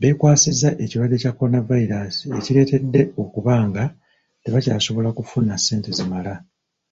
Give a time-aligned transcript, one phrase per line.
[0.00, 3.84] Beekwasizza ekirwadde kya Kolonavayiraasi ekireetedde okuba nga
[4.42, 6.34] tebakyasobola kufuna sente zimala.